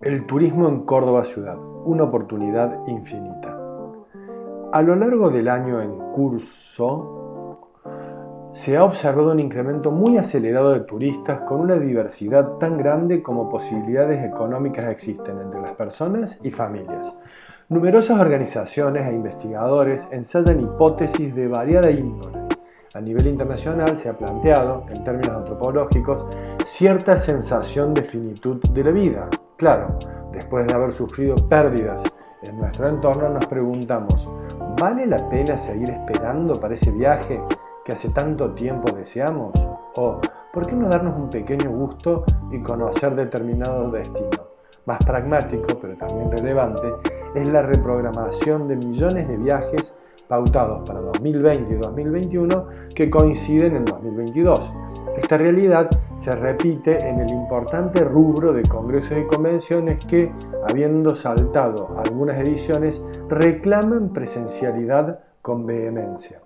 El 0.00 0.24
turismo 0.26 0.66
en 0.66 0.86
Córdoba 0.86 1.24
ciudad, 1.24 1.58
una 1.84 2.04
oportunidad 2.04 2.86
infinita. 2.86 3.54
A 4.72 4.80
lo 4.80 4.96
largo 4.96 5.28
del 5.28 5.46
año 5.48 5.82
en 5.82 5.90
curso, 6.12 7.68
se 8.54 8.78
ha 8.78 8.84
observado 8.84 9.32
un 9.32 9.40
incremento 9.40 9.90
muy 9.90 10.16
acelerado 10.16 10.72
de 10.72 10.80
turistas 10.80 11.42
con 11.42 11.60
una 11.60 11.76
diversidad 11.76 12.52
tan 12.58 12.78
grande 12.78 13.22
como 13.22 13.50
posibilidades 13.50 14.24
económicas 14.24 14.88
existen 14.90 15.38
entre 15.38 15.60
las 15.60 15.72
personas 15.72 16.40
y 16.42 16.50
familias. 16.50 17.14
Numerosas 17.68 18.18
organizaciones 18.18 19.06
e 19.06 19.12
investigadores 19.12 20.08
ensayan 20.10 20.60
hipótesis 20.60 21.34
de 21.34 21.46
variada 21.46 21.90
índole 21.90 22.40
a 22.92 23.00
nivel 23.00 23.28
internacional 23.28 23.96
se 23.96 24.08
ha 24.08 24.18
planteado, 24.18 24.84
en 24.88 25.04
términos 25.04 25.36
antropológicos, 25.36 26.26
cierta 26.64 27.16
sensación 27.16 27.94
de 27.94 28.02
finitud 28.02 28.60
de 28.72 28.82
la 28.82 28.90
vida. 28.90 29.30
Claro, 29.60 29.88
después 30.32 30.66
de 30.66 30.72
haber 30.72 30.90
sufrido 30.94 31.36
pérdidas 31.36 32.02
en 32.40 32.56
nuestro 32.56 32.88
entorno 32.88 33.28
nos 33.28 33.44
preguntamos, 33.44 34.26
¿vale 34.80 35.06
la 35.06 35.28
pena 35.28 35.58
seguir 35.58 35.90
esperando 35.90 36.58
para 36.58 36.76
ese 36.76 36.90
viaje 36.90 37.42
que 37.84 37.92
hace 37.92 38.08
tanto 38.08 38.54
tiempo 38.54 38.90
deseamos? 38.90 39.52
¿O 39.96 40.18
por 40.50 40.66
qué 40.66 40.74
no 40.74 40.88
darnos 40.88 41.14
un 41.14 41.28
pequeño 41.28 41.70
gusto 41.72 42.24
y 42.50 42.62
conocer 42.62 43.14
determinado 43.14 43.90
destino? 43.90 44.30
Más 44.86 44.98
pragmático, 45.04 45.78
pero 45.78 45.94
también 45.94 46.30
relevante, 46.30 46.94
es 47.34 47.46
la 47.46 47.60
reprogramación 47.60 48.66
de 48.66 48.76
millones 48.76 49.28
de 49.28 49.36
viajes 49.36 49.94
pautados 50.30 50.88
para 50.88 51.00
2020 51.00 51.72
y 51.72 51.76
2021 51.76 52.66
que 52.94 53.10
coinciden 53.10 53.74
en 53.74 53.84
2022. 53.84 54.72
Esta 55.16 55.36
realidad 55.36 55.90
se 56.14 56.34
repite 56.36 56.98
en 57.06 57.20
el 57.20 57.30
importante 57.30 58.04
rubro 58.04 58.52
de 58.52 58.62
congresos 58.62 59.18
y 59.18 59.26
convenciones 59.26 60.02
que, 60.06 60.32
habiendo 60.68 61.16
saltado 61.16 61.88
algunas 61.98 62.38
ediciones, 62.38 63.02
reclaman 63.28 64.12
presencialidad 64.12 65.18
con 65.42 65.66
vehemencia. 65.66 66.40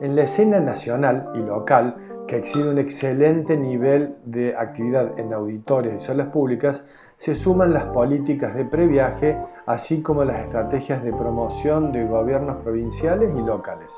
En 0.00 0.16
la 0.16 0.24
escena 0.24 0.58
nacional 0.58 1.30
y 1.34 1.38
local, 1.38 1.96
que 2.26 2.38
exhibe 2.38 2.68
un 2.68 2.78
excelente 2.78 3.56
nivel 3.56 4.16
de 4.24 4.56
actividad 4.56 5.16
en 5.18 5.32
auditorios 5.32 6.02
y 6.02 6.04
salas 6.04 6.28
públicas, 6.28 6.84
se 7.18 7.34
suman 7.34 7.72
las 7.72 7.84
políticas 7.84 8.54
de 8.54 8.64
previaje, 8.64 9.38
así 9.66 10.02
como 10.02 10.24
las 10.24 10.40
estrategias 10.40 11.02
de 11.02 11.12
promoción 11.12 11.92
de 11.92 12.04
gobiernos 12.06 12.56
provinciales 12.62 13.30
y 13.34 13.40
locales. 13.40 13.92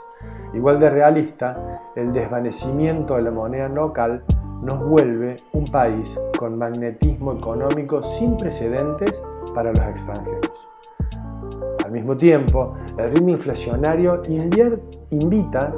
Igual 0.55 0.79
de 0.79 0.91
realista, 0.91 1.81
el 1.97 2.13
desvanecimiento 2.13 3.17
de 3.17 3.23
la 3.23 3.31
moneda 3.31 3.69
local 3.69 4.23
nos 4.63 4.85
vuelve 4.85 5.37
un 5.53 5.65
país 5.67 6.19
con 6.39 6.59
magnetismo 6.59 7.33
económico 7.33 8.03
sin 8.03 8.37
precedentes 8.37 9.23
para 9.55 9.73
los 9.73 9.85
extranjeros. 9.87 10.69
Al 11.85 11.93
mismo 11.93 12.17
tiempo, 12.17 12.75
el 12.99 13.11
ritmo 13.13 13.31
inflacionario 13.31 14.23
invita 15.11 15.73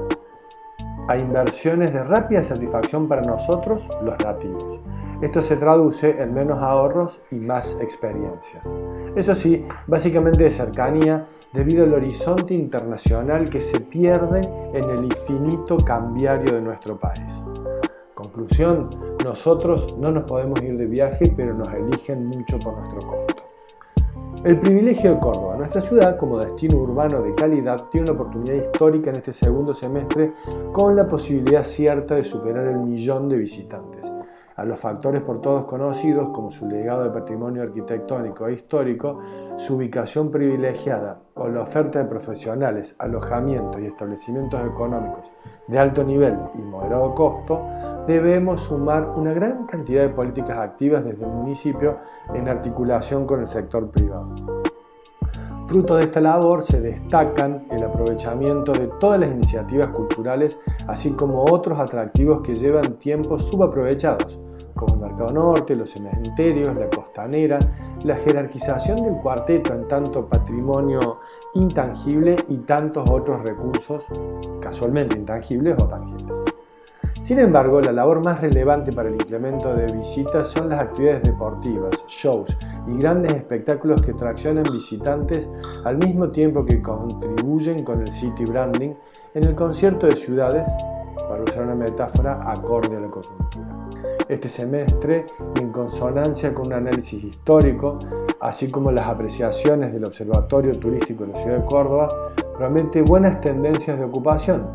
a 1.10 1.18
inversiones 1.18 1.92
de 1.92 2.04
rápida 2.04 2.44
satisfacción 2.44 3.08
para 3.08 3.22
nosotros, 3.22 3.88
los 4.04 4.16
nativos. 4.20 4.78
Esto 5.20 5.42
se 5.42 5.56
traduce 5.56 6.22
en 6.22 6.32
menos 6.32 6.62
ahorros 6.62 7.20
y 7.32 7.34
más 7.34 7.76
experiencias. 7.80 8.72
Eso 9.16 9.34
sí, 9.34 9.66
básicamente 9.88 10.44
de 10.44 10.52
cercanía 10.52 11.26
debido 11.52 11.82
al 11.82 11.94
horizonte 11.94 12.54
internacional 12.54 13.50
que 13.50 13.60
se 13.60 13.80
pierde 13.80 14.40
en 14.72 14.88
el 14.88 15.04
infinito 15.06 15.78
cambiario 15.78 16.54
de 16.54 16.60
nuestro 16.60 16.96
país. 16.96 17.44
Conclusión, 18.14 18.88
nosotros 19.24 19.98
no 19.98 20.12
nos 20.12 20.24
podemos 20.24 20.62
ir 20.62 20.76
de 20.76 20.86
viaje, 20.86 21.34
pero 21.36 21.54
nos 21.54 21.68
eligen 21.74 22.26
mucho 22.26 22.56
por 22.60 22.78
nuestro 22.78 23.00
costo. 23.00 23.29
El 24.42 24.58
privilegio 24.58 25.14
de 25.14 25.20
Córdoba, 25.20 25.56
nuestra 25.58 25.82
ciudad 25.82 26.16
como 26.16 26.38
destino 26.38 26.78
urbano 26.78 27.20
de 27.20 27.34
calidad, 27.34 27.90
tiene 27.90 28.10
una 28.10 28.18
oportunidad 28.18 28.54
histórica 28.54 29.10
en 29.10 29.16
este 29.16 29.34
segundo 29.34 29.74
semestre 29.74 30.32
con 30.72 30.96
la 30.96 31.06
posibilidad 31.06 31.62
cierta 31.62 32.14
de 32.14 32.24
superar 32.24 32.66
el 32.66 32.78
millón 32.78 33.28
de 33.28 33.36
visitantes 33.36 34.10
a 34.60 34.64
los 34.66 34.78
factores 34.78 35.22
por 35.22 35.40
todos 35.40 35.64
conocidos 35.64 36.28
como 36.34 36.50
su 36.50 36.68
legado 36.68 37.04
de 37.04 37.10
patrimonio 37.10 37.62
arquitectónico 37.62 38.46
e 38.46 38.52
histórico, 38.52 39.18
su 39.56 39.76
ubicación 39.76 40.30
privilegiada 40.30 41.18
o 41.34 41.48
la 41.48 41.62
oferta 41.62 41.98
de 41.98 42.04
profesionales, 42.04 42.94
alojamientos 42.98 43.80
y 43.80 43.86
establecimientos 43.86 44.60
económicos 44.66 45.32
de 45.66 45.78
alto 45.78 46.04
nivel 46.04 46.36
y 46.58 46.58
moderado 46.58 47.14
costo, 47.14 47.62
debemos 48.06 48.60
sumar 48.60 49.08
una 49.16 49.32
gran 49.32 49.64
cantidad 49.64 50.02
de 50.02 50.10
políticas 50.10 50.58
activas 50.58 51.06
desde 51.06 51.24
el 51.24 51.30
municipio 51.30 51.96
en 52.34 52.46
articulación 52.46 53.24
con 53.24 53.40
el 53.40 53.46
sector 53.46 53.90
privado. 53.90 54.34
Fruto 55.68 55.96
de 55.96 56.04
esta 56.04 56.20
labor 56.20 56.64
se 56.64 56.82
destacan 56.82 57.64
el 57.70 57.82
aprovechamiento 57.82 58.72
de 58.72 58.88
todas 59.00 59.20
las 59.20 59.30
iniciativas 59.30 59.88
culturales, 59.88 60.58
así 60.86 61.12
como 61.12 61.44
otros 61.44 61.78
atractivos 61.78 62.42
que 62.42 62.56
llevan 62.56 62.94
tiempo 62.94 63.38
subaprovechados, 63.38 64.38
como 64.80 64.94
el 64.94 65.00
Mercado 65.00 65.30
Norte, 65.30 65.76
los 65.76 65.90
cementerios, 65.90 66.74
la 66.74 66.88
costanera, 66.88 67.58
la 68.02 68.16
jerarquización 68.16 69.04
del 69.04 69.16
cuarteto 69.16 69.74
en 69.74 69.86
tanto 69.86 70.26
patrimonio 70.26 71.18
intangible 71.54 72.36
y 72.48 72.56
tantos 72.58 73.08
otros 73.10 73.42
recursos 73.42 74.06
casualmente 74.60 75.16
intangibles 75.16 75.76
o 75.78 75.86
tangibles. 75.86 76.38
Sin 77.22 77.38
embargo, 77.38 77.82
la 77.82 77.92
labor 77.92 78.24
más 78.24 78.40
relevante 78.40 78.92
para 78.92 79.10
el 79.10 79.16
incremento 79.16 79.74
de 79.74 79.92
visitas 79.92 80.48
son 80.48 80.70
las 80.70 80.80
actividades 80.80 81.24
deportivas, 81.24 81.90
shows 82.08 82.56
y 82.88 82.96
grandes 82.96 83.32
espectáculos 83.32 84.00
que 84.00 84.14
traccionan 84.14 84.64
visitantes 84.72 85.50
al 85.84 85.98
mismo 85.98 86.30
tiempo 86.30 86.64
que 86.64 86.80
contribuyen 86.80 87.84
con 87.84 88.00
el 88.00 88.12
city 88.12 88.46
branding 88.46 88.94
en 89.34 89.44
el 89.44 89.54
concierto 89.54 90.06
de 90.06 90.16
ciudades, 90.16 90.68
para 91.28 91.42
usar 91.44 91.64
una 91.64 91.74
metáfora 91.74 92.40
acorde 92.50 92.96
a 92.96 93.00
la 93.00 93.08
coyuntura 93.08 94.19
este 94.30 94.48
semestre 94.48 95.26
en 95.56 95.72
consonancia 95.72 96.54
con 96.54 96.68
un 96.68 96.74
análisis 96.74 97.22
histórico, 97.22 97.98
así 98.40 98.70
como 98.70 98.92
las 98.92 99.08
apreciaciones 99.08 99.92
del 99.92 100.04
Observatorio 100.04 100.78
Turístico 100.78 101.26
de 101.26 101.32
la 101.32 101.38
Ciudad 101.38 101.58
de 101.58 101.64
Córdoba, 101.64 102.32
promete 102.56 103.02
buenas 103.02 103.40
tendencias 103.40 103.98
de 103.98 104.04
ocupación, 104.04 104.68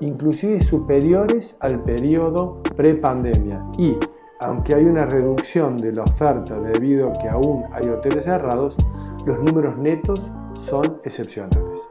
inclusive 0.00 0.60
superiores 0.60 1.58
al 1.60 1.80
periodo 1.80 2.62
pre-pandemia 2.74 3.62
y, 3.76 3.96
aunque 4.40 4.74
hay 4.74 4.86
una 4.86 5.04
reducción 5.04 5.76
de 5.76 5.92
la 5.92 6.04
oferta 6.04 6.58
debido 6.58 7.10
a 7.10 7.12
que 7.12 7.28
aún 7.28 7.64
hay 7.72 7.88
hoteles 7.88 8.24
cerrados, 8.24 8.76
los 9.26 9.38
números 9.40 9.76
netos 9.76 10.32
son 10.54 11.00
excepcionales. 11.04 11.86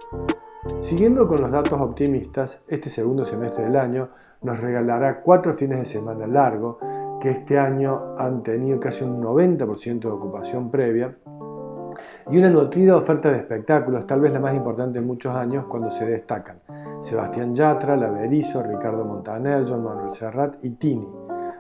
Siguiendo 0.80 1.28
con 1.28 1.42
los 1.42 1.52
datos 1.52 1.80
optimistas, 1.80 2.60
este 2.68 2.90
segundo 2.90 3.26
semestre 3.26 3.66
del 3.66 3.76
año 3.76 4.10
nos 4.42 4.60
regalará 4.60 5.22
cuatro 5.22 5.54
fines 5.54 5.80
de 5.80 5.86
semana 5.86 6.26
largo 6.26 6.80
que 7.22 7.30
este 7.30 7.58
año 7.58 8.16
han 8.18 8.44
tenido 8.44 8.80
casi 8.80 9.06
un 9.06 9.22
90% 9.22 10.00
de 10.00 10.10
ocupación 10.10 10.70
previa 10.70 11.16
y 12.30 12.38
una 12.38 12.50
nutrida 12.50 12.98
oferta 12.98 13.30
de 13.32 13.38
espectáculos, 13.38 14.08
tal 14.08 14.22
vez 14.22 14.34
la 14.34 14.40
más 14.40 14.56
importante 14.56 15.00
en 15.00 15.08
muchos 15.08 15.34
años, 15.36 15.66
cuando 15.68 15.92
se 15.92 16.06
destacan 16.06 16.60
Sebastián 17.02 17.56
Yatra, 17.56 17.96
Laverizo, 17.96 18.64
Ricardo 18.64 19.06
Montaner, 19.06 19.66
John 19.68 19.84
Manuel 19.84 20.12
Serrat 20.12 20.56
y 20.64 20.72
Tini. 20.72 21.08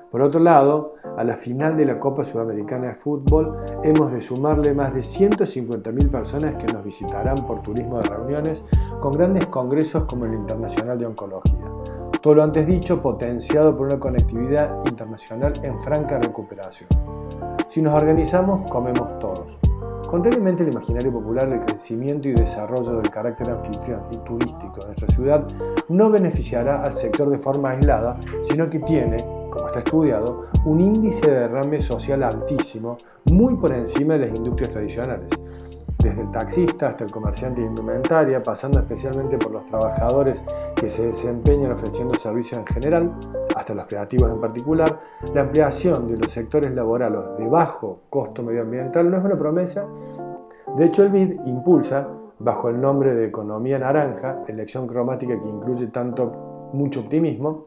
Por 0.09 0.21
otro 0.21 0.39
lado, 0.39 0.95
a 1.17 1.23
la 1.23 1.37
final 1.37 1.77
de 1.77 1.85
la 1.85 1.99
Copa 1.99 2.23
Sudamericana 2.23 2.87
de 2.87 2.95
Fútbol 2.95 3.57
hemos 3.83 4.11
de 4.11 4.19
sumarle 4.19 4.73
más 4.73 4.93
de 4.93 5.01
150.000 5.01 6.09
personas 6.09 6.55
que 6.55 6.71
nos 6.71 6.83
visitarán 6.83 7.45
por 7.47 7.61
turismo 7.61 7.99
de 7.99 8.09
reuniones 8.09 8.61
con 8.99 9.13
grandes 9.13 9.45
congresos 9.45 10.03
como 10.05 10.25
el 10.25 10.33
Internacional 10.33 10.97
de 10.97 11.05
Oncología. 11.05 11.80
Todo 12.19 12.35
lo 12.35 12.43
antes 12.43 12.67
dicho 12.67 13.01
potenciado 13.01 13.75
por 13.75 13.87
una 13.87 13.99
conectividad 13.99 14.85
internacional 14.85 15.53
en 15.63 15.79
franca 15.81 16.19
recuperación. 16.19 16.89
Si 17.67 17.81
nos 17.81 17.93
organizamos, 17.93 18.69
comemos 18.69 19.19
todos. 19.19 19.57
Contrariamente 20.07 20.63
al 20.63 20.69
imaginario 20.69 21.11
popular, 21.11 21.47
el 21.47 21.61
crecimiento 21.61 22.27
y 22.27 22.33
desarrollo 22.33 22.97
del 22.97 23.09
carácter 23.09 23.49
anfitrión 23.49 24.01
y 24.11 24.17
turístico 24.17 24.81
de 24.81 24.87
nuestra 24.87 25.07
ciudad 25.07 25.47
no 25.87 26.09
beneficiará 26.09 26.83
al 26.83 26.95
sector 26.95 27.29
de 27.29 27.37
forma 27.37 27.71
aislada, 27.71 28.19
sino 28.41 28.69
que 28.69 28.79
tiene, 28.79 29.17
como 29.49 29.67
está 29.67 29.79
estudiado, 29.79 30.47
un 30.65 30.81
índice 30.81 31.29
de 31.29 31.39
derrame 31.39 31.81
social 31.81 32.23
altísimo, 32.23 32.97
muy 33.31 33.55
por 33.55 33.71
encima 33.71 34.15
de 34.15 34.27
las 34.27 34.35
industrias 34.35 34.71
tradicionales 34.71 35.29
desde 36.01 36.21
el 36.21 36.31
taxista 36.31 36.89
hasta 36.89 37.03
el 37.03 37.11
comerciante 37.11 37.61
de 37.61 37.67
indumentaria, 37.67 38.41
pasando 38.41 38.79
especialmente 38.79 39.37
por 39.37 39.51
los 39.51 39.65
trabajadores 39.65 40.43
que 40.75 40.89
se 40.89 41.07
desempeñan 41.07 41.71
ofreciendo 41.71 42.15
servicios 42.15 42.59
en 42.59 42.65
general, 42.65 43.11
hasta 43.55 43.73
los 43.73 43.87
creativos 43.87 44.31
en 44.31 44.39
particular, 44.39 44.99
la 45.33 45.41
ampliación 45.41 46.07
de 46.07 46.17
los 46.17 46.31
sectores 46.31 46.71
laborales 46.71 47.19
de 47.37 47.47
bajo 47.47 48.01
costo 48.09 48.43
medioambiental 48.43 49.09
no 49.09 49.17
es 49.17 49.23
una 49.23 49.37
promesa. 49.37 49.85
De 50.75 50.85
hecho, 50.85 51.03
el 51.03 51.09
BID 51.09 51.45
impulsa, 51.45 52.07
bajo 52.39 52.69
el 52.69 52.81
nombre 52.81 53.13
de 53.13 53.27
Economía 53.27 53.77
Naranja, 53.77 54.43
elección 54.47 54.87
cromática 54.87 55.39
que 55.39 55.47
incluye 55.47 55.87
tanto 55.87 56.69
mucho 56.73 57.01
optimismo, 57.01 57.65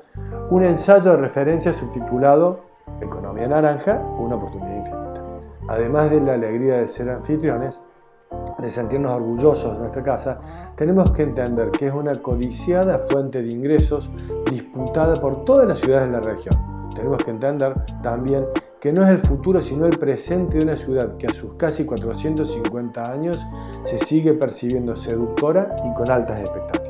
un 0.51 0.65
ensayo 0.65 1.13
de 1.13 1.17
referencia 1.19 1.73
subtitulado 1.73 2.61
Economía 3.01 3.47
Naranja, 3.49 4.01
una 4.19 4.37
oportunidad 4.37 4.79
infinita. 4.79 5.23
además 5.69 6.11
de 6.11 6.21
la 6.21 6.35
alegría 6.35 6.77
de 6.77 6.89
ser 6.89 7.11
anfitriones, 7.11 7.81
de 8.59 8.71
sentirnos 8.71 9.13
orgullosos 9.13 9.75
de 9.75 9.79
nuestra 9.81 10.03
casa, 10.03 10.39
tenemos 10.77 11.11
que 11.13 11.23
entender 11.23 11.71
que 11.71 11.89
es 11.89 11.93
una 11.93 12.15
codiciada 12.23 12.99
fuente 13.11 13.43
de 13.43 13.51
ingresos 13.51 14.11
disputada 14.51 15.15
por 15.15 15.45
todas 15.45 15.67
las 15.67 15.79
ciudades 15.79 16.11
de 16.11 16.13
la 16.13 16.21
región. 16.21 16.57
Tenemos 16.95 17.23
que 17.23 17.31
entender 17.31 17.75
también 18.03 18.47
que 18.81 18.93
no 18.93 19.03
es 19.03 19.11
el 19.11 19.21
futuro 19.21 19.63
sino 19.63 19.87
el 19.87 19.99
presente 19.99 20.59
de 20.59 20.65
una 20.65 20.77
ciudad 20.77 21.17
que 21.17 21.27
a 21.27 21.33
sus 21.33 21.55
casi 21.55 21.85
450 21.85 23.11
años 23.11 23.45
se 23.85 23.99
sigue 23.99 24.35
percibiendo 24.35 24.95
seductora 24.95 25.75
y 25.85 25.95
con 25.95 26.11
altas 26.11 26.41
expectativas. 26.41 26.84